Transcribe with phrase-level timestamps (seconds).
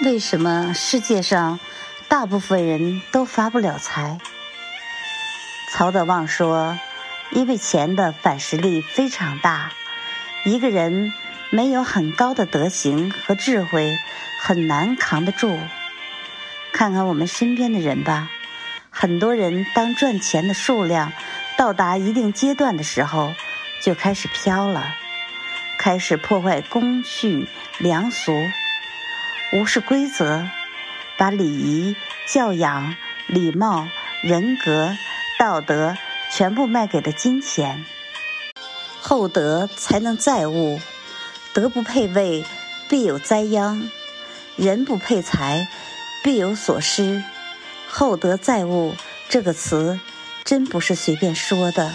[0.00, 1.58] 为什么世界上
[2.06, 4.18] 大部分人都发不了财？
[5.72, 6.78] 曹德旺说
[7.32, 9.72] ：“因为钱的反噬力非常大，
[10.44, 11.12] 一个人
[11.50, 13.98] 没有很高的德行和智慧，
[14.40, 15.58] 很难扛得住。
[16.72, 18.30] 看看我们身边的人吧，
[18.90, 21.12] 很多人当赚钱的数量
[21.56, 23.34] 到达一定阶段的时候，
[23.82, 24.94] 就开始飘了，
[25.76, 28.32] 开始破坏公序良俗，
[29.52, 30.48] 无视规则，
[31.16, 32.94] 把礼仪、教养、
[33.26, 33.88] 礼貌、
[34.22, 34.96] 人格。”
[35.38, 35.96] 道德
[36.32, 37.84] 全部卖给了金钱，
[39.00, 40.80] 厚德才能载物，
[41.52, 42.44] 德不配位，
[42.88, 43.88] 必有灾殃；
[44.56, 45.68] 人不配财，
[46.24, 47.22] 必有所失。
[47.88, 48.96] 厚德载物
[49.28, 50.00] 这个词，
[50.42, 51.92] 真不是随便说的。